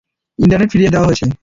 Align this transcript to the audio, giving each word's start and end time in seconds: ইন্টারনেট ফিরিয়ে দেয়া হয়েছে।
ইন্টারনেট 0.39 0.69
ফিরিয়ে 0.71 0.91
দেয়া 0.91 1.05
হয়েছে। 1.05 1.25